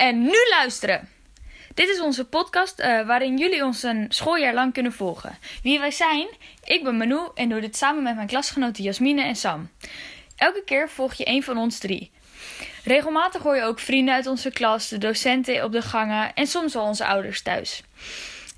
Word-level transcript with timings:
En 0.00 0.22
nu 0.22 0.36
luisteren! 0.50 1.08
Dit 1.74 1.88
is 1.88 2.00
onze 2.00 2.24
podcast 2.24 2.78
eh, 2.78 3.06
waarin 3.06 3.38
jullie 3.38 3.64
ons 3.64 3.82
een 3.82 4.06
schooljaar 4.08 4.54
lang 4.54 4.72
kunnen 4.72 4.92
volgen. 4.92 5.38
Wie 5.62 5.78
wij 5.78 5.90
zijn? 5.90 6.28
Ik 6.64 6.84
ben 6.84 6.96
Manu 6.96 7.20
en 7.34 7.48
doe 7.48 7.60
dit 7.60 7.76
samen 7.76 8.02
met 8.02 8.14
mijn 8.14 8.26
klasgenoten 8.26 8.84
Jasmine 8.84 9.22
en 9.22 9.36
Sam. 9.36 9.70
Elke 10.36 10.62
keer 10.64 10.88
volg 10.88 11.14
je 11.14 11.28
een 11.28 11.42
van 11.42 11.58
ons 11.58 11.78
drie. 11.78 12.10
Regelmatig 12.84 13.42
hoor 13.42 13.56
je 13.56 13.62
ook 13.62 13.78
vrienden 13.78 14.14
uit 14.14 14.26
onze 14.26 14.50
klas, 14.50 14.88
de 14.88 14.98
docenten 14.98 15.64
op 15.64 15.72
de 15.72 15.82
gangen 15.82 16.34
en 16.34 16.46
soms 16.46 16.74
wel 16.74 16.84
onze 16.84 17.06
ouders 17.06 17.42
thuis. 17.42 17.82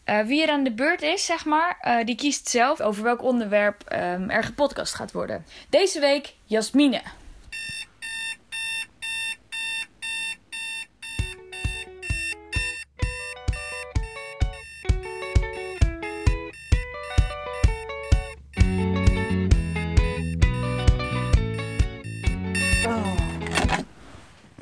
Uh, 0.06 0.20
wie 0.20 0.42
er 0.42 0.50
aan 0.50 0.64
de 0.64 0.72
beurt 0.72 1.02
is, 1.02 1.26
zeg 1.26 1.44
maar, 1.44 1.78
uh, 1.82 2.04
die 2.04 2.16
kiest 2.16 2.48
zelf 2.48 2.80
over 2.80 3.02
welk 3.02 3.22
onderwerp 3.22 3.84
um, 3.92 4.30
er 4.30 4.44
gepodcast 4.44 4.94
gaat 4.94 5.12
worden. 5.12 5.46
Deze 5.68 6.00
week 6.00 6.34
Jasmine. 6.44 7.02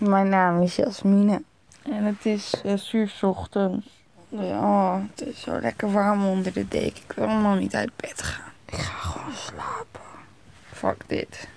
Mijn 0.00 0.28
naam 0.28 0.62
is 0.62 0.76
Jasmine 0.76 1.42
en 1.82 2.04
het 2.04 2.26
is 2.26 2.50
6 2.62 2.92
uur 2.92 3.08
's 3.08 3.22
ochtends. 3.22 3.86
Oh, 4.28 4.94
het 5.10 5.28
is 5.28 5.40
zo 5.40 5.60
lekker 5.60 5.92
warm 5.92 6.26
onder 6.26 6.52
de 6.52 6.68
deken. 6.68 7.02
Ik 7.08 7.12
wil 7.16 7.28
nog 7.28 7.58
niet 7.58 7.74
uit 7.74 7.90
bed 7.96 8.22
gaan. 8.22 8.52
Ik 8.64 8.78
ga 8.78 8.92
gewoon 8.92 9.32
slapen. 9.34 10.00
Fuck 10.72 11.02
dit. 11.06 11.48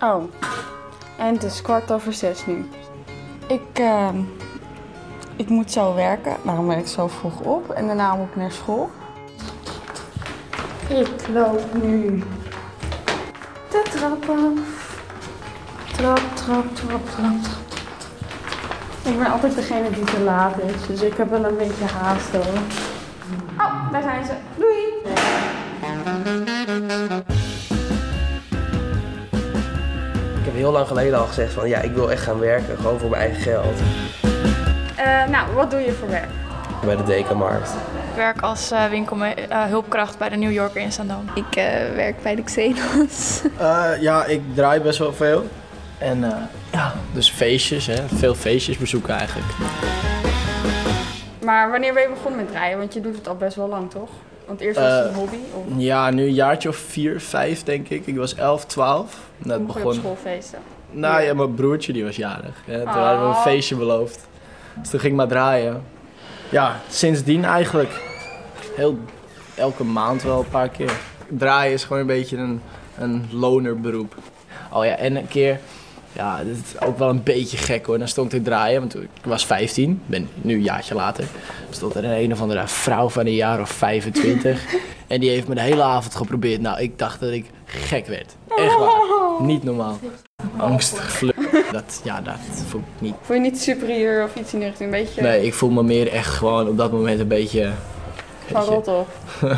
Oh, 0.00 0.22
en 1.18 1.34
het 1.34 1.42
is 1.42 1.62
kwart 1.62 1.92
over 1.92 2.12
zes 2.12 2.46
nu. 2.46 2.68
Ik, 3.48 3.78
uh, 3.78 4.14
ik 5.36 5.48
moet 5.48 5.70
zo 5.70 5.94
werken, 5.94 6.36
daarom 6.44 6.66
ben 6.66 6.78
ik 6.78 6.86
zo 6.86 7.08
vroeg 7.08 7.40
op. 7.40 7.70
En 7.70 7.86
daarna 7.86 8.14
moet 8.14 8.28
ik 8.28 8.36
naar 8.36 8.52
school. 8.52 8.90
Ik 10.88 11.28
loop 11.28 11.74
nu 11.82 12.22
de 13.70 13.82
trap 13.90 14.28
af. 14.28 15.01
Trap, 16.02 16.20
trap, 16.34 16.74
trap, 16.74 17.00
trap, 17.10 17.42
trap. 17.42 17.62
Ik 19.04 19.18
ben 19.18 19.26
altijd 19.26 19.54
degene 19.54 19.90
die 19.90 20.04
te 20.04 20.20
laat 20.20 20.58
is, 20.58 20.86
dus 20.86 21.02
ik 21.02 21.16
heb 21.16 21.30
wel 21.30 21.44
een 21.44 21.56
beetje 21.56 21.84
haast 21.84 22.30
hoor. 22.30 22.58
Oh, 23.58 23.92
daar 23.92 24.02
zijn 24.02 24.24
ze. 24.24 24.32
Doei! 24.56 24.76
Ik 30.38 30.44
heb 30.44 30.54
heel 30.54 30.72
lang 30.72 30.86
geleden 30.86 31.18
al 31.18 31.26
gezegd 31.26 31.52
van 31.52 31.68
ja, 31.68 31.78
ik 31.78 31.92
wil 31.92 32.10
echt 32.10 32.22
gaan 32.22 32.38
werken, 32.38 32.76
gewoon 32.76 32.98
voor 32.98 33.10
mijn 33.10 33.22
eigen 33.22 33.42
geld. 33.42 33.76
Uh, 34.98 35.26
nou, 35.28 35.54
wat 35.54 35.70
doe 35.70 35.80
je 35.80 35.92
voor 35.92 36.08
werk? 36.08 36.30
Bij 36.84 36.96
de 36.96 37.04
Dekamarkt. 37.04 37.70
Ik 38.10 38.16
werk 38.16 38.40
als 38.40 38.72
uh, 38.72 38.84
winkelhulpkracht 38.84 40.12
uh, 40.12 40.18
bij 40.18 40.28
de 40.28 40.36
New 40.36 40.52
Yorker 40.52 40.80
in 40.80 40.92
Zandam. 40.92 41.24
Ik 41.34 41.56
uh, 41.56 41.64
werk 41.94 42.22
bij 42.22 42.34
de 42.34 42.42
Xenos. 42.42 43.42
ja, 44.08 44.24
ik 44.24 44.42
draai 44.54 44.80
best 44.80 44.98
wel 44.98 45.12
veel. 45.12 45.44
En 46.02 46.48
ja, 46.72 46.94
dus 47.12 47.30
feestjes, 47.30 47.86
hè? 47.86 48.08
veel 48.08 48.34
feestjes 48.34 48.76
bezoeken 48.76 49.14
eigenlijk. 49.14 49.48
Maar 51.44 51.70
wanneer 51.70 51.92
ben 51.92 52.02
je 52.02 52.08
begonnen 52.08 52.44
met 52.44 52.50
draaien? 52.50 52.78
Want 52.78 52.94
je 52.94 53.00
doet 53.00 53.16
het 53.16 53.28
al 53.28 53.36
best 53.36 53.56
wel 53.56 53.68
lang, 53.68 53.90
toch? 53.90 54.10
Want 54.46 54.60
eerst 54.60 54.78
was 54.80 54.92
het 54.92 55.08
een 55.08 55.14
hobby? 55.14 55.36
Of? 55.54 55.64
Ja, 55.76 56.10
nu 56.10 56.22
een 56.22 56.34
jaartje 56.34 56.68
of 56.68 56.76
vier, 56.76 57.20
vijf 57.20 57.62
denk 57.62 57.88
ik. 57.88 58.06
Ik 58.06 58.16
was 58.16 58.34
11, 58.34 58.64
12. 58.64 59.18
Net 59.36 59.66
begon... 59.66 59.84
op 59.84 59.92
schoolfeesten? 59.92 60.58
Nou 60.90 61.20
ja. 61.20 61.26
ja, 61.26 61.34
mijn 61.34 61.54
broertje 61.54 61.92
die 61.92 62.04
was 62.04 62.16
jarig. 62.16 62.62
Hè? 62.64 62.78
Toen 62.78 62.88
oh. 62.88 63.06
hadden 63.06 63.28
we 63.28 63.36
een 63.36 63.42
feestje 63.42 63.76
beloofd. 63.76 64.28
Dus 64.80 64.90
toen 64.90 65.00
ging 65.00 65.12
ik 65.12 65.18
maar 65.18 65.28
draaien. 65.28 65.82
Ja, 66.48 66.80
sindsdien 66.88 67.44
eigenlijk. 67.44 68.00
Heel, 68.76 68.98
elke 69.54 69.84
maand 69.84 70.22
wel 70.22 70.38
een 70.38 70.48
paar 70.48 70.68
keer. 70.68 70.92
Draaien 71.28 71.72
is 71.72 71.84
gewoon 71.84 72.00
een 72.00 72.06
beetje 72.06 72.36
een, 72.36 72.62
een 72.98 73.28
lonerberoep. 73.30 74.14
Oh 74.72 74.84
ja, 74.84 74.96
en 74.96 75.16
een 75.16 75.28
keer 75.28 75.60
ja, 76.12 76.36
dat 76.38 76.46
is 76.46 76.80
ook 76.80 76.98
wel 76.98 77.08
een 77.08 77.22
beetje 77.22 77.56
gek 77.56 77.86
hoor. 77.86 77.98
Dan 77.98 78.08
stond 78.08 78.32
ik 78.32 78.38
te 78.38 78.44
draaien, 78.44 78.80
want 78.80 78.94
ik 78.94 79.24
was 79.24 79.46
15, 79.46 80.02
ben 80.06 80.28
nu 80.34 80.54
een 80.54 80.62
jaartje 80.62 80.94
later. 80.94 81.24
Stond 81.70 81.94
er 81.94 82.04
een, 82.04 82.22
een 82.22 82.32
of 82.32 82.40
andere 82.40 82.68
vrouw 82.68 83.08
van 83.08 83.26
een 83.26 83.34
jaar 83.34 83.60
of 83.60 83.70
25. 83.70 84.64
en 85.06 85.20
die 85.20 85.30
heeft 85.30 85.48
me 85.48 85.54
de 85.54 85.60
hele 85.60 85.82
avond 85.82 86.14
geprobeerd. 86.14 86.60
Nou, 86.60 86.80
ik 86.80 86.98
dacht 86.98 87.20
dat 87.20 87.30
ik 87.30 87.46
gek 87.64 88.06
werd. 88.06 88.36
Echt 88.56 88.78
waar. 88.78 89.00
Niet 89.40 89.62
normaal. 89.62 89.98
Angstig 90.56 91.22
Dat, 91.72 92.00
ja, 92.04 92.20
dat 92.20 92.34
voel 92.66 92.80
ik 92.80 93.00
niet. 93.00 93.14
Voel 93.22 93.36
je 93.36 93.42
niet 93.42 93.60
superieur 93.60 94.24
of 94.24 94.34
iets 94.34 94.54
in 94.54 94.60
richting? 94.60 94.92
Een 94.92 95.02
beetje... 95.02 95.22
Nee, 95.22 95.46
ik 95.46 95.54
voel 95.54 95.70
me 95.70 95.82
meer 95.82 96.12
echt 96.12 96.28
gewoon 96.28 96.68
op 96.68 96.76
dat 96.76 96.92
moment 96.92 97.20
een 97.20 97.28
beetje... 97.28 97.72
Van 98.46 98.64
rot 98.64 98.88
op. 98.88 99.08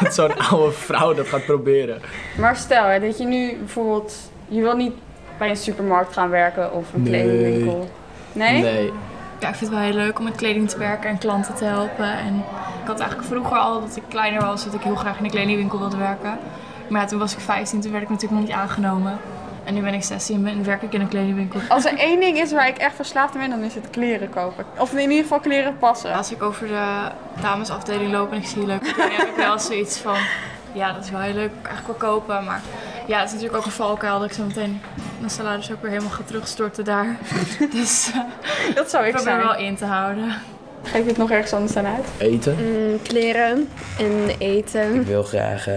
dat 0.00 0.14
zo'n 0.14 0.38
oude 0.38 0.72
vrouw 0.72 1.14
dat 1.14 1.26
gaat 1.26 1.44
proberen. 1.44 2.00
Maar 2.38 2.56
stel 2.56 2.84
hè, 2.84 3.00
dat 3.00 3.18
je 3.18 3.24
nu 3.24 3.56
bijvoorbeeld 3.56 4.14
je 4.48 4.60
wil 4.60 4.76
niet 4.76 4.94
bij 5.38 5.50
een 5.50 5.56
supermarkt 5.56 6.12
gaan 6.12 6.30
werken 6.30 6.72
of 6.72 6.92
een 6.92 7.02
nee. 7.02 7.12
kledingwinkel? 7.12 7.90
Nee? 8.32 8.62
Nee. 8.62 8.92
Ja, 9.40 9.48
ik 9.48 9.54
vind 9.54 9.70
het 9.70 9.80
wel 9.80 9.88
heel 9.88 9.98
leuk 9.98 10.18
om 10.18 10.24
met 10.24 10.36
kleding 10.36 10.68
te 10.68 10.78
werken 10.78 11.10
en 11.10 11.18
klanten 11.18 11.54
te 11.54 11.64
helpen. 11.64 12.12
En 12.12 12.34
ik 12.82 12.86
had 12.86 12.98
eigenlijk 13.00 13.28
vroeger 13.28 13.56
al, 13.56 13.80
dat 13.80 13.96
ik 13.96 14.02
kleiner 14.08 14.40
was, 14.40 14.64
dat 14.64 14.74
ik 14.74 14.80
heel 14.80 14.94
graag 14.94 15.16
in 15.16 15.24
de 15.24 15.30
kledingwinkel 15.30 15.78
wilde 15.78 15.96
werken. 15.96 16.38
Maar 16.88 17.00
ja, 17.00 17.06
toen 17.06 17.18
was 17.18 17.32
ik 17.32 17.40
15, 17.40 17.80
toen 17.80 17.90
werd 17.90 18.02
ik 18.02 18.08
natuurlijk 18.08 18.40
nog 18.40 18.48
niet 18.48 18.58
aangenomen. 18.58 19.18
En 19.64 19.74
nu 19.74 19.80
ben 19.80 19.94
ik 19.94 20.02
16 20.02 20.46
en 20.46 20.64
werk 20.64 20.82
ik 20.82 20.92
in 20.92 21.00
een 21.00 21.08
kledingwinkel. 21.08 21.60
Als 21.68 21.84
er 21.84 21.98
één 21.98 22.20
ding 22.20 22.38
is 22.38 22.52
waar 22.52 22.68
ik 22.68 22.76
echt 22.76 22.94
verslaafd 22.94 23.34
aan 23.34 23.40
ben, 23.40 23.50
dan 23.50 23.62
is 23.62 23.74
het 23.74 23.90
kleren 23.90 24.30
kopen. 24.30 24.64
Of 24.78 24.92
in 24.92 25.00
ieder 25.00 25.22
geval 25.22 25.40
kleren 25.40 25.78
passen. 25.78 26.14
Als 26.14 26.32
ik 26.32 26.42
over 26.42 26.66
de 26.66 27.10
damesafdeling 27.40 28.12
loop 28.12 28.32
en 28.32 28.38
ik 28.38 28.46
zie 28.46 28.66
leuke 28.66 28.92
kleding, 28.92 29.16
heb 29.16 29.28
ik 29.28 29.36
wel 29.36 29.58
zoiets 29.58 29.98
van... 29.98 30.16
Ja, 30.72 30.92
dat 30.92 31.04
is 31.04 31.10
wel 31.10 31.20
heel 31.20 31.34
leuk. 31.34 31.50
Eigenlijk 31.62 32.00
wel 32.00 32.10
kopen, 32.10 32.44
maar 32.44 32.60
ja, 33.08 33.18
het 33.18 33.26
is 33.26 33.32
natuurlijk 33.32 33.58
ook 33.58 33.64
een 33.64 33.70
valkuil 33.70 34.18
dat 34.18 34.28
ik 34.28 34.34
zo 34.34 34.44
meteen 34.44 34.80
mijn 35.18 35.30
salaris 35.30 35.72
ook 35.72 35.82
weer 35.82 35.90
helemaal 35.90 36.12
ga 36.12 36.22
terugstorten 36.24 36.84
daar. 36.84 37.18
dus 37.70 38.10
uh, 38.14 38.74
dat 38.74 38.90
zou 38.90 39.04
ik 39.04 39.12
probeer 39.14 39.32
zijn. 39.32 39.46
wel 39.46 39.56
in 39.56 39.76
te 39.76 39.84
houden. 39.84 40.34
Geef 40.82 41.02
je 41.02 41.08
het 41.08 41.16
nog 41.16 41.30
ergens 41.30 41.52
anders 41.52 41.76
aan 41.76 41.86
uit? 41.86 42.06
Eten. 42.18 42.56
Mm, 42.60 43.02
kleren 43.02 43.68
en 43.98 44.36
eten. 44.38 44.94
Ik 44.94 45.06
wil 45.06 45.22
graag 45.22 45.68
uh, 45.68 45.74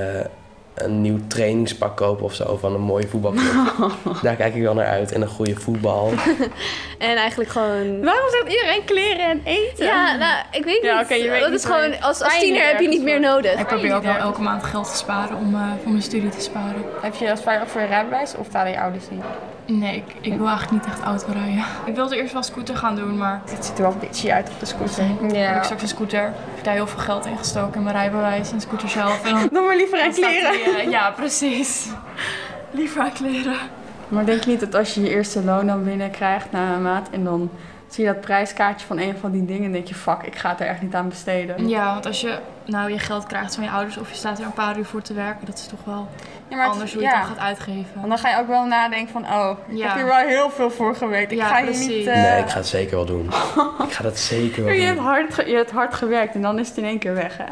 een 0.74 1.02
nieuw 1.02 1.20
trainingspak 1.28 1.98
kopen 1.98 2.26
of 2.26 2.34
zo 2.34 2.58
van 2.58 2.74
een 2.74 2.82
mooie 2.82 3.08
voetbalclub. 3.08 3.54
Daar 4.22 4.36
kijk 4.36 4.56
ik 4.56 4.62
wel 4.62 4.74
naar 4.74 4.88
uit. 4.88 5.12
En 5.12 5.22
een 5.22 5.28
goede 5.28 5.56
voetbal. 5.56 6.14
en 7.02 7.18
eigenlijk 7.18 7.50
gewoon... 7.50 8.04
Waarom 8.04 8.30
zegt 8.30 8.48
iedereen 8.48 8.86
kleren 8.86 9.26
en 9.26 9.42
eten? 9.44 9.86
Ja, 9.86 10.16
nou, 10.16 10.44
ik 10.52 10.64
weet 10.64 10.82
niet. 10.82 10.92
Ja, 10.92 11.02
okay, 11.02 11.22
je 11.24 11.30
weet 11.30 11.42
dat 11.42 11.50
niet 11.50 11.60
is 11.60 11.66
gewoon, 11.66 12.02
als, 12.02 12.22
als 12.22 12.40
tiener 12.40 12.68
heb 12.68 12.80
je 12.80 12.88
niet 12.88 13.04
meer 13.04 13.20
nodig. 13.20 13.60
Ik 13.60 13.68
probeer 13.68 13.96
ook 13.96 14.04
wel 14.04 14.16
elke 14.16 14.42
maand 14.42 14.64
geld 14.64 14.92
te 14.92 14.98
sparen 14.98 15.38
om 15.38 15.56
uh, 15.56 15.62
voor 15.82 15.92
mijn 15.92 16.04
studie 16.04 16.30
te 16.30 16.42
sparen. 16.42 16.86
Heb 17.02 17.16
je 17.16 17.32
als 17.32 17.40
ook 17.40 17.68
voor 17.68 17.82
je 17.82 17.88
rijbewijs 17.88 18.36
of 18.36 18.48
talen 18.48 18.72
je 18.72 18.80
ouders 18.80 19.10
niet? 19.10 19.24
Nee, 19.66 19.96
ik, 19.96 20.16
ik 20.22 20.38
wil 20.38 20.48
eigenlijk 20.48 20.72
niet 20.72 20.94
echt 20.94 21.04
auto 21.04 21.26
rijden. 21.32 21.66
Ik 21.86 21.96
wilde 21.96 22.16
eerst 22.16 22.34
wel 22.34 22.44
scooter 22.44 22.76
gaan 22.76 22.96
doen, 22.96 23.18
maar... 23.18 23.42
Het 23.50 23.66
ziet 23.66 23.78
er 23.78 23.84
wel 23.84 23.96
bitchy 24.00 24.32
uit 24.32 24.50
op 24.50 24.60
de 24.60 24.66
scooter. 24.66 25.04
Ja. 25.04 25.48
Ik 25.48 25.54
heb 25.54 25.64
straks 25.64 25.82
een 25.82 25.88
scooter. 25.88 26.24
Ik 26.28 26.56
heb 26.56 26.64
daar 26.64 26.74
heel 26.74 26.88
veel 26.88 27.00
geld 27.00 27.26
in 27.26 27.38
gestoken 27.38 27.74
in 27.74 27.84
mijn 27.84 27.96
rijbewijs 27.96 28.52
en 28.52 28.62
scooter 28.62 28.90
zelf. 28.90 29.24
En 29.24 29.32
dan, 29.32 29.50
dan 29.54 29.66
maar 29.66 29.76
liever 29.76 30.02
aan 30.02 30.12
kleren. 30.12 30.52
Die, 30.52 30.86
uh, 30.86 30.92
ja, 30.92 31.12
precies. 31.12 31.88
Liever 32.72 33.02
aan 33.02 33.14
kleren. 33.14 33.58
Maar 34.12 34.26
denk 34.26 34.44
je 34.44 34.50
niet 34.50 34.60
dat 34.60 34.76
als 34.76 34.94
je 34.94 35.02
je 35.02 35.10
eerste 35.10 35.44
loon 35.44 35.68
dan 35.68 35.84
binnenkrijgt 35.84 36.52
na 36.52 36.74
een 36.74 36.82
maand 36.82 37.10
en 37.10 37.24
dan 37.24 37.50
zie 37.88 38.06
je 38.06 38.14
dat 38.14 38.22
prijskaartje 38.22 38.88
van 38.88 38.98
een 38.98 39.18
van 39.18 39.32
die 39.32 39.46
dingen 39.46 39.66
en 39.66 39.72
denk 39.72 39.88
je, 39.88 39.96
fuck, 39.96 40.22
ik 40.22 40.36
ga 40.36 40.50
het 40.50 40.60
er 40.60 40.68
echt 40.68 40.82
niet 40.82 40.96
aan 40.96 41.10
besteden. 41.10 41.68
Ja, 41.68 41.94
want 41.94 42.06
als 42.06 42.22
je 42.22 42.40
nou 42.66 42.92
je 42.92 43.00
geld 43.00 43.28
krijgt 43.28 43.56
van 43.56 43.64
je 43.64 43.70
ouders 43.70 43.98
of 43.98 44.10
je 44.10 44.16
staat 44.16 44.40
er 44.40 44.46
een 44.46 44.54
paar 44.54 44.78
uur 44.78 44.86
voor 44.86 45.02
te 45.02 45.14
werken, 45.14 45.46
dat 45.46 45.58
is 45.58 45.66
toch 45.66 45.80
wel 45.84 46.08
ja, 46.48 46.66
anders 46.66 46.94
hoe 46.94 47.02
je 47.02 47.08
ja. 47.08 47.18
het 47.18 47.28
dan 47.28 47.36
gaat 47.36 47.46
uitgeven. 47.46 47.92
Want 47.96 48.08
dan 48.08 48.18
ga 48.18 48.30
je 48.30 48.38
ook 48.38 48.48
wel 48.48 48.66
nadenken 48.66 49.12
van, 49.12 49.24
oh, 49.24 49.58
ik 49.68 49.78
ja. 49.78 49.88
heb 49.88 49.96
hier 49.96 50.06
wel 50.06 50.28
heel 50.28 50.50
veel 50.50 50.70
voor 50.70 50.96
gewerkt. 50.96 51.32
Ik 51.32 51.38
ja, 51.38 51.48
ga 51.48 51.62
precies. 51.62 51.88
hier 51.88 51.98
niet... 51.98 52.08
Uh... 52.08 52.14
Nee, 52.14 52.42
ik 52.42 52.50
ga 52.50 52.58
het 52.58 52.68
zeker 52.68 52.96
wel 52.96 53.06
doen. 53.06 53.26
ik 53.88 53.92
ga 53.92 54.04
dat 54.04 54.18
zeker 54.18 54.64
wel 54.64 54.74
je 54.74 54.80
doen. 54.80 54.88
Hebt 54.88 55.00
hard 55.00 55.36
je 55.36 55.56
hebt 55.56 55.72
hard 55.72 55.94
gewerkt 55.94 56.36
en 56.36 56.42
dan 56.42 56.60
is 56.60 56.68
het 56.68 56.78
in 56.78 56.86
één 56.86 57.00
keer 57.00 57.14
weg, 57.14 57.38
hè? 57.38 57.46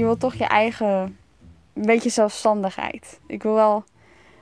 Je 0.00 0.06
wilt 0.06 0.20
toch 0.20 0.34
je 0.34 0.44
eigen 0.44 1.18
een 1.72 1.86
beetje 1.86 2.10
zelfstandigheid. 2.10 3.20
Ik 3.26 3.42
wil 3.42 3.54
wel 3.54 3.84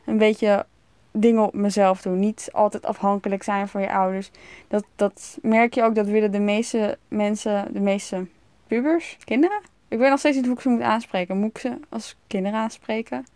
een 0.04 0.18
beetje 0.18 0.66
dingen 1.12 1.42
op 1.42 1.54
mezelf 1.54 2.02
doen. 2.02 2.18
Niet 2.18 2.48
altijd 2.52 2.86
afhankelijk 2.86 3.42
zijn 3.42 3.68
van 3.68 3.80
je 3.80 3.92
ouders. 3.92 4.30
Dat, 4.68 4.84
dat 4.96 5.38
merk 5.42 5.74
je 5.74 5.82
ook, 5.82 5.94
dat 5.94 6.06
willen 6.06 6.32
de 6.32 6.38
meeste 6.38 6.98
mensen, 7.08 7.72
de 7.72 7.80
meeste 7.80 8.26
pubers, 8.66 9.16
kinderen. 9.24 9.60
Ik 9.88 9.98
weet 9.98 10.10
nog 10.10 10.18
steeds 10.18 10.36
niet 10.36 10.46
hoe 10.46 10.54
ik 10.54 10.60
ze 10.60 10.68
moet 10.68 10.80
aanspreken. 10.80 11.38
Moet 11.38 11.50
ik 11.50 11.58
ze 11.58 11.78
als 11.88 12.16
kinderen 12.26 12.58
aanspreken? 12.58 13.26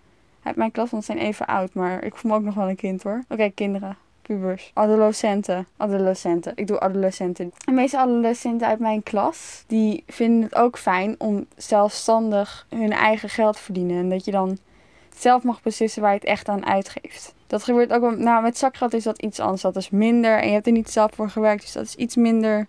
Uit 0.43 0.57
mijn 0.57 0.71
klas, 0.71 0.91
want 0.91 1.05
ze 1.05 1.13
zijn 1.13 1.27
even 1.27 1.47
oud, 1.47 1.75
maar 1.75 2.05
ik 2.05 2.17
voel 2.17 2.31
me 2.31 2.37
ook 2.37 2.45
nog 2.45 2.55
wel 2.55 2.69
een 2.69 2.77
kind 2.77 3.03
hoor. 3.03 3.25
Oké, 3.29 3.51
kinderen. 3.51 3.97
Pubers, 4.23 4.71
adolescenten, 4.75 5.67
adolescenten. 5.77 6.53
Ik 6.55 6.67
doe 6.67 6.81
adolescenten. 6.81 7.53
De 7.65 7.73
meeste 7.73 7.99
adolescenten 7.99 8.67
uit 8.67 8.79
mijn 8.79 9.03
klas, 9.03 9.65
die 9.67 10.05
vinden 10.07 10.43
het 10.43 10.55
ook 10.55 10.79
fijn 10.79 11.15
om 11.19 11.47
zelfstandig 11.57 12.67
hun 12.69 12.93
eigen 12.93 13.29
geld 13.29 13.57
te 13.57 13.63
verdienen. 13.63 13.97
En 13.97 14.09
dat 14.09 14.25
je 14.25 14.31
dan 14.31 14.59
zelf 15.17 15.43
mag 15.43 15.63
beslissen 15.63 16.03
waar 16.03 16.13
je 16.13 16.19
het 16.19 16.29
echt 16.29 16.49
aan 16.49 16.67
uitgeeft. 16.67 17.35
Dat 17.47 17.63
gebeurt 17.63 17.93
ook 17.93 18.01
wel, 18.01 18.11
nou 18.11 18.43
met 18.43 18.59
zakgeld 18.59 18.95
is 18.95 19.05
dat 19.05 19.23
iets 19.23 19.41
anders. 19.41 19.63
Dat 19.63 19.77
is 19.77 19.91
minder 19.91 20.39
en 20.39 20.47
je 20.47 20.53
hebt 20.53 20.67
er 20.67 20.73
niet 20.73 20.91
zelf 20.91 21.11
voor 21.15 21.31
gewerkt, 21.31 21.63
dus 21.63 21.73
dat 21.73 21.85
is 21.85 21.95
iets 21.95 22.17
minder 22.17 22.67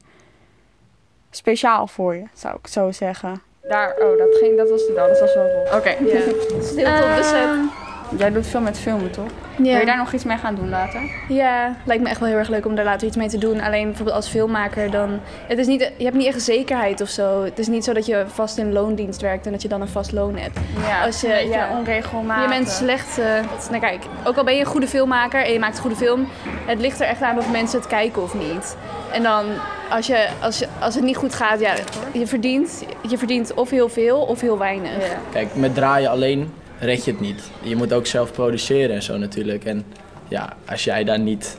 speciaal 1.29 1.88
voor 1.88 2.15
je, 2.15 2.23
zou 2.33 2.55
ik 2.55 2.67
zo 2.67 2.91
zeggen. 2.91 3.41
Daar, 3.67 3.95
oh, 4.00 4.17
dat, 4.17 4.35
ging, 4.35 4.57
dat 4.57 4.69
was 4.69 4.85
de 4.85 4.94
dat 4.94 5.19
was 5.19 5.33
wel 5.33 5.51
rol. 5.51 5.77
Oké. 5.77 5.89
Ja. 5.89 6.19
Stilte 6.61 7.03
op 7.03 7.15
de 7.15 7.23
set. 7.23 7.82
Jij 8.17 8.31
doet 8.31 8.47
veel 8.47 8.61
met 8.61 8.79
filmen, 8.79 9.11
toch? 9.11 9.25
Ja. 9.57 9.63
Wil 9.63 9.79
je 9.79 9.85
daar 9.85 9.97
nog 9.97 10.13
iets 10.13 10.23
mee 10.23 10.38
gaan 10.38 10.55
doen 10.55 10.69
later? 10.69 11.01
Ja, 11.27 11.75
lijkt 11.85 12.03
me 12.03 12.09
echt 12.09 12.19
wel 12.19 12.29
heel 12.29 12.38
erg 12.38 12.50
leuk 12.50 12.65
om 12.65 12.75
daar 12.75 12.85
later 12.85 13.07
iets 13.07 13.15
mee 13.17 13.27
te 13.29 13.38
doen. 13.38 13.61
Alleen 13.61 13.85
bijvoorbeeld 13.85 14.15
als 14.15 14.27
filmmaker 14.27 14.91
dan... 14.91 15.19
Het 15.47 15.57
is 15.57 15.67
niet, 15.67 15.91
je 15.97 16.03
hebt 16.03 16.15
niet 16.15 16.27
echt 16.27 16.41
zekerheid 16.41 17.01
of 17.01 17.09
zo. 17.09 17.44
Het 17.44 17.59
is 17.59 17.67
niet 17.67 17.83
zo 17.83 17.94
dat 17.94 18.05
je 18.05 18.23
vast 18.27 18.57
in 18.57 18.73
loondienst 18.73 19.21
werkt 19.21 19.45
en 19.45 19.51
dat 19.51 19.61
je 19.61 19.67
dan 19.67 19.81
een 19.81 19.88
vast 19.88 20.11
loon 20.11 20.38
hebt. 20.38 20.59
Ja, 20.88 21.05
Als 21.05 21.21
je- 21.21 21.41
een 21.41 21.47
ja. 21.50 21.67
onregelmatig. 21.77 22.44
Je 22.44 22.50
bent 22.59 22.69
slecht... 22.69 23.17
eh, 23.17 23.25
nou 23.69 23.79
kijk, 23.81 24.03
ook 24.23 24.38
al 24.38 24.44
ben 24.44 24.53
je 24.53 24.59
een 24.59 24.65
goede 24.65 24.88
filmmaker 24.88 25.45
en 25.45 25.53
je 25.53 25.59
maakt 25.59 25.75
een 25.75 25.81
goede 25.81 25.95
film... 25.97 26.27
Het 26.65 26.79
ligt 26.79 27.00
er 27.01 27.07
echt 27.07 27.21
aan 27.21 27.38
of 27.38 27.51
mensen 27.51 27.79
het 27.79 27.88
kijken 27.88 28.21
of 28.23 28.33
niet. 28.33 28.75
En 29.11 29.23
dan, 29.23 29.45
als, 29.89 30.07
je, 30.07 30.27
als, 30.41 30.59
je, 30.59 30.67
als 30.79 30.95
het 30.95 31.03
niet 31.03 31.17
goed 31.17 31.33
gaat, 31.33 31.59
ja, 31.59 31.73
je 32.11 32.27
verdient, 32.27 32.85
je 33.07 33.17
verdient 33.17 33.53
of 33.53 33.69
heel 33.69 33.89
veel 33.89 34.17
of 34.21 34.41
heel 34.41 34.57
weinig. 34.57 34.91
Ja. 34.91 35.15
Kijk, 35.31 35.55
met 35.55 35.75
draaien 35.75 36.09
alleen 36.09 36.53
red 36.80 37.06
je 37.06 37.12
het 37.12 37.20
niet. 37.20 37.44
Je 37.62 37.75
moet 37.75 37.94
ook 37.94 38.06
zelf 38.06 38.31
produceren 38.31 38.96
en 38.96 39.04
zo 39.04 39.18
natuurlijk. 39.18 39.66
En 39.66 39.86
ja, 40.28 40.54
als 40.66 40.84
jij 40.84 41.04
dan 41.04 41.24
niet, 41.24 41.58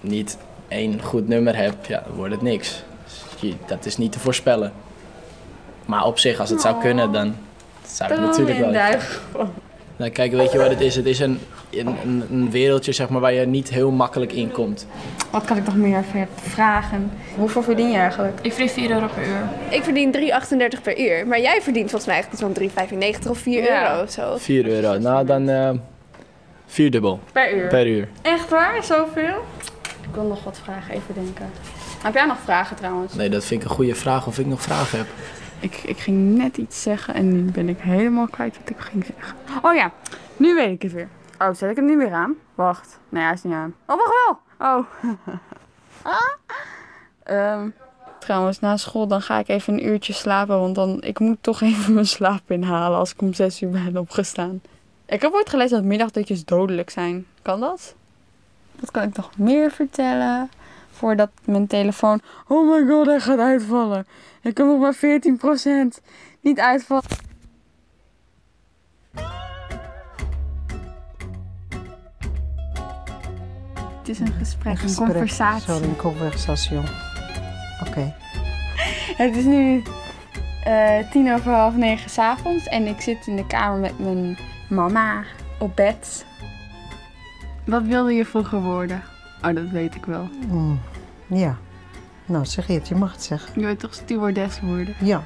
niet 0.00 0.38
één 0.68 1.02
goed 1.02 1.28
nummer 1.28 1.56
hebt, 1.56 1.86
ja, 1.86 2.02
dan 2.06 2.16
wordt 2.16 2.32
het 2.32 2.42
niks. 2.42 2.82
Dus 3.40 3.52
dat 3.66 3.86
is 3.86 3.96
niet 3.96 4.12
te 4.12 4.18
voorspellen. 4.18 4.72
Maar 5.84 6.04
op 6.04 6.18
zich, 6.18 6.40
als 6.40 6.50
het 6.50 6.60
zou 6.60 6.80
kunnen, 6.80 7.12
dan 7.12 7.36
zou 7.86 8.12
ik 8.12 8.20
natuurlijk 8.20 8.58
wel... 8.58 8.70
Nou, 9.96 10.10
kijk, 10.12 10.32
weet 10.32 10.52
je 10.52 10.58
wat 10.58 10.70
het 10.70 10.80
is? 10.80 10.96
Het 10.96 11.06
is 11.06 11.18
een, 11.18 11.40
een, 11.70 11.86
een- 12.04 12.24
een 12.30 12.50
wereldje 12.50 12.92
zeg 12.92 13.08
maar, 13.08 13.20
waar 13.20 13.32
je 13.32 13.46
niet 13.46 13.68
heel 13.70 13.90
makkelijk 13.90 14.32
in 14.32 14.50
komt. 14.50 14.86
Wat 15.30 15.44
kan 15.44 15.56
ik 15.56 15.64
nog 15.64 15.76
meer 15.76 16.04
vragen? 16.34 17.10
Hoeveel 17.36 17.62
verdien 17.62 17.90
je 17.90 17.96
eigenlijk? 17.96 18.38
Ik 18.42 18.52
verdien 18.52 18.68
4 18.74 18.90
euro 18.90 19.06
per 19.14 19.26
uur. 19.26 19.48
Ik 19.70 19.82
verdien 19.84 20.12
3,38 20.76 20.82
per 20.82 21.00
uur. 21.00 21.26
Maar 21.26 21.40
jij 21.40 21.62
verdient 21.62 21.90
volgens 21.90 22.10
mij 22.10 22.18
echt 22.20 22.32
iets 22.32 22.40
van 22.40 22.52
3,95 23.24 23.30
of 23.30 23.38
4 23.38 23.62
Ja. 23.62 23.90
euro 23.90 24.02
of 24.02 24.10
zo. 24.10 24.36
4 24.36 24.66
euro. 24.66 24.98
Nou, 24.98 25.26
dan 25.26 25.48
eh 25.48 25.70
vierdubbel 26.66 27.20
Per 27.32 27.56
uur. 27.56 27.66
per 27.68 27.86
uur. 27.86 28.08
Echt 28.22 28.48
waar? 28.48 28.84
Zoveel? 28.84 29.44
Ik 30.02 30.14
wil 30.14 30.24
nog 30.24 30.44
wat 30.44 30.60
vragen, 30.64 30.94
even 30.94 31.14
denken. 31.14 31.46
Heb 32.02 32.14
jij 32.14 32.24
nog 32.26 32.38
vragen 32.44 32.76
trouwens? 32.76 33.14
Nee, 33.14 33.28
dat 33.28 33.44
vind 33.44 33.62
ik 33.62 33.68
een 33.68 33.74
goede 33.74 33.94
vraag 33.94 34.26
of 34.26 34.38
ik 34.38 34.46
nog 34.46 34.62
vragen 34.62 34.98
heb. 34.98 35.06
Ik, 35.60 35.80
ik 35.84 35.98
ging 35.98 36.36
net 36.38 36.56
iets 36.56 36.82
zeggen 36.82 37.14
en 37.14 37.32
nu 37.32 37.50
ben 37.50 37.68
ik 37.68 37.76
helemaal 37.80 38.26
kwijt 38.28 38.56
wat 38.60 38.70
ik 38.70 38.76
ging 38.78 39.04
zeggen. 39.16 39.36
Oh 39.62 39.74
ja, 39.74 39.92
nu 40.36 40.54
weet 40.54 40.70
ik 40.70 40.82
het 40.82 40.92
weer. 40.92 41.08
Oh, 41.42 41.54
zet 41.54 41.70
ik 41.70 41.76
hem 41.76 41.84
nu 41.84 41.96
weer 41.96 42.12
aan? 42.12 42.34
Wacht. 42.54 42.98
Nee, 43.08 43.22
hij 43.22 43.32
is 43.32 43.42
niet 43.42 43.54
aan. 43.54 43.74
Oh, 43.86 43.96
wacht 43.96 44.12
wel. 44.26 44.38
Oh. 44.68 44.86
Ehm, 47.22 47.68
trouwens, 48.18 48.60
na 48.60 48.76
school 48.76 49.06
dan 49.06 49.22
ga 49.22 49.38
ik 49.38 49.48
even 49.48 49.72
een 49.72 49.86
uurtje 49.86 50.12
slapen. 50.12 50.60
Want 50.60 50.74
dan, 50.74 51.02
ik 51.02 51.18
moet 51.18 51.36
toch 51.40 51.60
even 51.70 51.94
mijn 51.94 52.06
slaap 52.06 52.50
inhalen 52.50 52.98
als 52.98 53.12
ik 53.12 53.22
om 53.22 53.34
zes 53.34 53.62
uur 53.62 53.70
ben 53.70 53.96
opgestaan. 53.96 54.60
Ik 55.06 55.22
heb 55.22 55.32
ooit 55.32 55.50
gelezen 55.50 55.76
dat 55.76 55.86
middagdutjes 55.86 56.44
dodelijk 56.44 56.90
zijn. 56.90 57.26
Kan 57.42 57.60
dat? 57.60 57.94
Wat 58.80 58.90
kan 58.90 59.02
ik 59.02 59.16
nog 59.16 59.30
meer 59.36 59.70
vertellen? 59.70 60.50
Voordat 60.90 61.30
mijn 61.44 61.66
telefoon... 61.66 62.20
Oh 62.48 62.70
my 62.70 62.86
god, 62.88 63.06
hij 63.06 63.20
gaat 63.20 63.38
uitvallen. 63.38 64.06
Ik 64.42 64.56
heb 64.56 64.66
nog 64.66 64.78
maar 64.78 64.96
14% 64.96 64.98
niet 66.40 66.58
uitvallen. 66.58 67.29
Is 74.10 74.18
een 74.18 74.32
gesprek, 74.38 74.82
een, 74.82 74.94
conversatie. 74.94 75.72
Sorry, 75.72 75.88
een 75.88 75.96
conversation. 75.96 76.84
Oké. 77.88 78.14
Het 79.16 79.36
is 79.36 79.44
nu 79.44 79.82
eh, 80.64 81.10
tien 81.10 81.32
over 81.32 81.52
half 81.52 81.74
negen 81.76 82.10
s'avonds 82.10 82.66
en 82.66 82.86
ik 82.86 83.00
zit 83.00 83.26
in 83.26 83.36
de 83.36 83.46
kamer 83.46 83.80
met 83.80 83.98
mijn 83.98 84.38
mama 84.68 85.22
op 85.58 85.76
bed. 85.76 86.24
Wat 87.66 87.82
wilde 87.82 88.12
je 88.12 88.24
vroeger 88.24 88.60
worden? 88.62 89.02
Oh, 89.44 89.54
dat 89.54 89.68
weet 89.72 89.94
ik 89.94 90.04
wel. 90.04 90.28
Mm, 90.48 90.80
Ja. 91.26 91.56
Nou, 92.26 92.44
zeg 92.46 92.66
je 92.66 92.72
het. 92.72 92.88
Je 92.88 92.94
mag 92.94 93.12
het 93.12 93.22
zeggen. 93.22 93.60
Je 93.60 93.66
wil 93.66 93.76
toch 93.76 93.94
stewardess 93.94 94.60
worden? 94.60 94.94
Ja. 95.00 95.22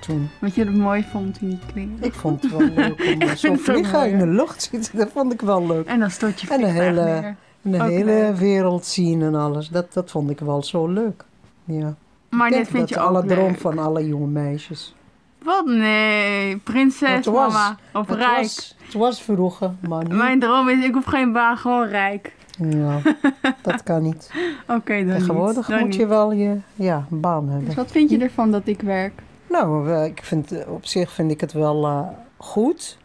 Toen. 0.00 0.28
Wat 0.40 0.54
je 0.54 0.64
het 0.64 0.74
mooi 0.76 1.04
vond 1.12 1.40
in 1.40 1.48
die 1.48 1.58
kleding. 1.72 2.02
Ik 2.04 2.14
vond 2.14 2.42
het 2.42 2.50
wel 2.50 2.60
leuk 2.68 3.00
om 3.00 3.06
Ik 3.22 3.28
zo 3.28 3.36
vind 3.36 3.42
het 3.42 3.52
ook 3.52 3.60
vliegen 3.64 3.98
mooi, 3.98 4.10
in 4.10 4.18
de 4.18 4.26
lucht 4.26 4.62
zitten. 4.72 4.96
Dat 4.98 5.10
vond 5.12 5.32
ik 5.32 5.40
wel 5.40 5.66
leuk. 5.66 5.86
En 5.86 6.00
dan 6.00 6.10
stort 6.10 6.40
je 6.40 6.46
En 6.48 6.54
een 6.54 6.60
vliegtuig 6.70 6.96
hele- 6.96 7.20
neer. 7.20 7.36
En 7.62 7.70
de 7.70 7.82
hele 7.82 8.32
wereld 8.34 8.86
zien 8.86 9.22
en 9.22 9.34
alles. 9.34 9.68
Dat, 9.68 9.92
dat 9.92 10.10
vond 10.10 10.30
ik 10.30 10.40
wel 10.40 10.62
zo 10.62 10.86
leuk. 10.86 11.24
Ja. 11.64 11.94
Maar 12.30 12.46
ik 12.46 12.52
dit 12.52 12.62
denk 12.62 12.66
vind 12.66 12.78
dat 12.78 12.88
je 12.88 12.98
alle 13.00 13.24
droom 13.24 13.46
leuk. 13.50 13.58
van 13.60 13.78
alle 13.78 14.06
jonge 14.06 14.26
meisjes. 14.26 14.94
Wat? 15.42 15.66
Nee. 15.66 16.56
Prinses, 16.56 17.08
Het 17.14 17.24
was- 17.26 17.52
mama. 17.52 17.76
Of 17.92 18.08
Het 18.08 18.18
rijk. 18.18 18.36
was, 18.36 18.76
het 18.84 18.94
was 18.94 19.22
vroeger, 19.22 19.70
maar 19.88 20.08
nu... 20.08 20.14
Mijn 20.16 20.40
droom 20.40 20.68
is, 20.68 20.84
ik 20.84 20.94
hoef 20.94 21.04
geen 21.04 21.32
baan, 21.32 21.56
gewoon 21.56 21.86
rijk. 21.88 22.36
Ja, 22.58 22.98
dat 23.62 23.82
kan 23.82 24.02
niet. 24.02 24.30
Oké, 24.68 25.04
dan 25.04 25.16
Tegenwoordig 25.18 25.56
niet. 25.56 25.66
Dan 25.66 25.78
moet 25.78 25.88
niet. 25.88 25.96
je 25.96 26.06
wel 26.06 26.32
je 26.32 26.56
ja, 26.74 27.06
een 27.10 27.20
baan 27.20 27.48
hebben. 27.48 27.64
Dus 27.66 27.74
wat 27.74 27.90
vind 27.90 28.10
je 28.10 28.18
ervan 28.18 28.50
dat 28.50 28.62
ik 28.66 28.80
werk? 28.80 29.22
Nou, 29.50 29.92
ik 30.04 30.20
vind, 30.22 30.52
eh, 30.52 30.72
op 30.72 30.86
zich 30.86 31.10
vind 31.12 31.30
ik 31.30 31.40
het 31.40 31.52
wel 31.52 31.84
eh, 31.86 32.00
goed. 32.36 32.98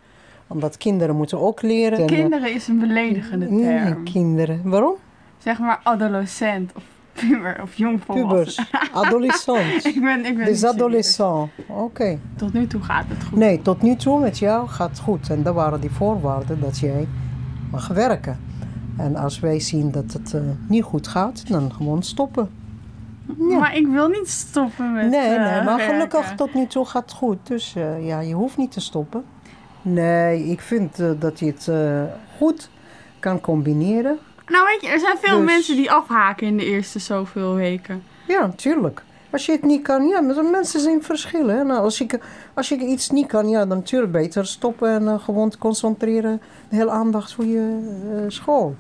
Omdat 0.54 0.78
kinderen 0.78 1.16
moeten 1.16 1.40
ook 1.40 1.62
leren. 1.62 1.98
En, 1.98 2.08
eh, 2.08 2.20
Kinderen 2.20 2.54
is 2.54 2.68
een 2.68 2.80
beledigende 2.80 3.50
nee, 3.50 3.64
term. 3.84 4.04
kinderen. 4.04 4.62
Waarom? 4.64 4.96
Zeg 5.38 5.60
maar 5.60 5.80
adolescent 5.84 6.72
of 6.76 6.84
puber 7.12 7.60
of 7.62 7.76
jongvolwassen. 7.76 8.66
Pubers. 8.72 8.92
Adolescent. 9.06 9.86
ik 9.86 10.02
ben, 10.02 10.26
ik 10.26 10.38
ben 10.38 10.46
Dus 10.46 10.64
adolescent. 10.64 11.50
Oké. 11.68 12.20
Tot 12.36 12.54
nu 12.54 12.68
toe 12.68 12.82
gaat 12.82 13.06
het 13.08 13.24
goed. 13.24 13.38
Nee, 13.38 13.62
tot 13.62 13.82
nu 13.82 13.96
toe 13.96 14.20
met 14.20 14.40
jou 14.40 14.68
gaat 14.68 14.90
het 14.90 15.00
goed. 15.00 15.30
En 15.30 15.44
dat 15.44 15.54
waren 15.56 15.82
die 15.82 15.92
voorwaarden 15.92 16.60
dat 16.62 16.80
jij 16.80 17.08
mag 17.72 17.88
werken. 17.88 18.40
En 18.98 19.16
als 19.16 19.40
wij 19.40 19.60
zien 19.60 19.92
dat 19.92 20.14
het 20.14 20.34
eh, 20.34 20.42
niet 20.68 20.84
goed 20.84 21.08
gaat, 21.08 21.48
dan 21.48 21.74
gewoon 21.74 22.04
stoppen. 22.04 22.50
Ja. 23.40 23.58
Maar 23.58 23.76
ik 23.76 23.88
wil 23.88 24.08
niet 24.08 24.30
stoppen 24.30 24.94
met 24.94 25.10
Nee, 25.10 25.20
eh, 25.22 25.28
nee, 25.30 25.64
maar 25.64 25.78
werken. 25.78 25.86
gelukkig 25.96 26.34
tot 26.36 26.54
nu 26.54 26.68
toe 26.68 26.86
gaat 26.86 27.02
het 27.02 27.14
goed. 27.14 27.38
Dus 27.44 27.76
eh, 27.76 28.06
ja, 28.08 28.20
je 28.20 28.34
hoeft 28.34 28.58
niet 28.58 28.72
te 28.72 28.80
stoppen. 28.80 29.24
Nee, 29.84 30.44
ik 30.44 30.60
vind 30.62 31.00
eh, 31.00 31.10
dat 31.20 31.40
je 31.40 31.46
het 31.46 31.68
eh, 31.68 32.04
goed 32.38 32.70
kan 33.20 33.42
combineren. 33.42 34.18
Nou 34.48 34.66
weet 34.66 34.82
je, 34.82 34.88
er 34.88 35.00
zijn 35.00 35.18
veel 35.22 35.38
Dus- 35.38 35.46
mensen 35.46 35.76
die 35.76 35.92
afhaken 35.92 36.48
in 36.48 36.58
de 36.58 36.66
eerste 36.66 37.00
zoveel 37.00 37.56
weken. 37.56 38.04
Ja, 38.28 38.40
natuurlijk. 38.46 39.04
Als 39.30 39.46
je 39.46 39.52
het 39.52 39.64
niet 39.64 39.82
kan, 39.82 40.08
ja, 40.08 40.22
maar 40.22 40.44
mensen 40.46 40.80
zijn 40.80 41.04
verschillen. 41.04 41.58
hè. 41.58 41.64
Nou, 41.64 41.80
als, 41.82 42.02
ik, 42.02 42.20
als 42.54 42.70
je 42.70 42.78
iets 42.78 43.10
niet 43.10 43.28
kan, 43.28 43.50
ja, 43.50 43.66
dan 43.66 43.78
natuurlijk 43.78 44.12
beter 44.12 44.46
stoppen 44.46 44.90
en 44.90 45.08
eh, 45.08 45.20
gewoon 45.24 45.50
te 45.50 45.58
concentreren. 45.58 46.42
De 46.70 46.76
hele 46.76 46.92
aandacht 46.92 47.34
voor 47.34 47.46
je 47.46 47.80
school. 48.28 48.76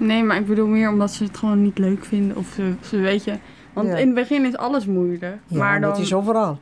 Nee, 0.00 0.22
maar 0.22 0.36
ik 0.36 0.46
bedoel 0.46 0.66
meer 0.66 0.88
omdat 0.88 1.10
ze 1.12 1.24
het 1.24 1.36
gewoon 1.36 1.62
niet 1.62 1.78
leuk 1.78 2.04
vinden. 2.04 2.36
Of 2.36 2.46
ze, 2.54 2.72
ze 2.84 2.96
weet 2.96 3.24
je... 3.24 3.32
Want 3.72 3.88
Ja. 3.88 3.96
in 3.96 4.06
het 4.06 4.14
begin 4.14 4.44
is 4.44 4.56
alles 4.56 4.86
moeilijk. 4.86 5.22
Ja, 5.46 5.58
maar 5.58 5.80
dan... 5.80 5.90
dat 5.90 5.98
is 5.98 6.14
overal. 6.14 6.58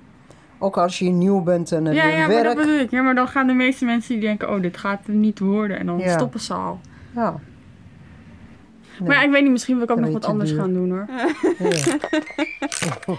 Ook 0.64 0.76
als 0.78 0.98
je 0.98 1.10
nieuw 1.10 1.40
bent 1.42 1.72
en 1.72 1.84
heb 1.84 1.94
ja, 1.94 2.06
ja, 2.06 2.26
maar 2.28 2.42
dat 2.42 2.56
bedoel 2.56 2.78
ik. 2.78 2.90
Ja, 2.90 3.02
maar 3.02 3.14
dan 3.14 3.28
gaan 3.28 3.46
de 3.46 3.52
meeste 3.52 3.84
mensen 3.84 4.12
die 4.12 4.20
denken, 4.22 4.50
oh, 4.50 4.62
dit 4.62 4.76
gaat 4.76 5.06
niet 5.06 5.38
worden. 5.38 5.78
En 5.78 5.86
dan 5.86 5.98
Ja. 5.98 6.12
stoppen 6.12 6.40
ze 6.40 6.54
al. 6.54 6.80
Ja. 7.14 7.30
Nee, 8.98 9.08
Maar 9.08 9.16
ja, 9.16 9.22
ik 9.22 9.30
weet 9.30 9.42
niet, 9.42 9.50
misschien 9.50 9.74
wil 9.74 9.84
ik 9.84 9.90
ook 9.90 9.98
nog 10.00 10.12
wat 10.12 10.24
anders 10.24 10.50
duur. 10.50 10.58
gaan 10.60 10.72
doen 10.72 10.90
hoor. 10.90 11.06
ja. 11.58 11.96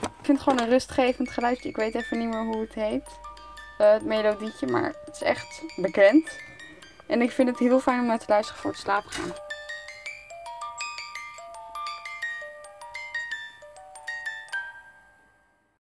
Ik 0.00 0.32
vind 0.32 0.38
het 0.38 0.48
gewoon 0.48 0.60
een 0.60 0.68
rustgevend 0.72 1.30
geluidje. 1.30 1.68
Ik 1.68 1.76
weet 1.76 1.94
even 1.94 2.18
niet 2.18 2.28
meer 2.28 2.44
hoe 2.44 2.60
het 2.60 2.74
heet. 2.74 3.18
Eh, 3.78 3.92
het 3.92 4.04
melodietje, 4.04 4.66
maar 4.66 4.92
het 5.04 5.14
is 5.14 5.22
echt 5.22 5.62
bekend. 5.76 6.38
En 7.06 7.20
ik 7.22 7.30
vind 7.30 7.48
het 7.48 7.58
heel 7.58 7.80
fijn 7.80 8.00
om 8.00 8.06
naar 8.06 8.18
te 8.18 8.24
luisteren 8.28 8.60
voor 8.60 8.70
het 8.70 8.80
slapen 8.80 9.10
gaan. 9.10 9.30